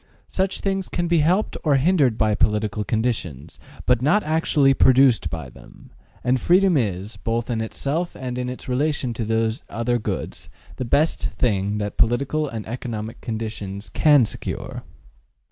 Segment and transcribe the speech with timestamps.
[0.31, 5.47] Such things can be helped or hindered by political conditions, but not actually produced by
[5.51, 5.91] them;
[6.23, 10.85] and freedom is, both in itself and in its relation to these other goods the
[10.85, 14.81] best thing that political and economic conditions can secure.